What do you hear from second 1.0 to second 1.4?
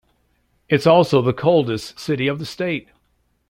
the